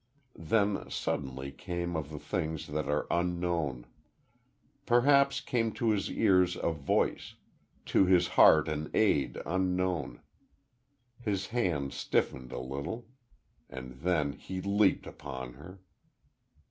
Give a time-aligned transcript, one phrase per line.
[0.39, 3.85] Then, suddenly, came of the things that are Unknown.
[4.87, 7.35] Perhaps came to his ears a voice
[7.85, 10.21] to his heart an aid unknown....
[11.21, 13.05] His hands stiffened a little....
[13.69, 15.77] And then he leaped upon her.